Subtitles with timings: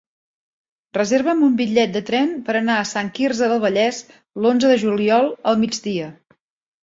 [0.97, 3.99] Reserva'm un bitllet de tren per anar a Sant Quirze del Vallès
[4.45, 6.09] l'onze de juliol al migdia.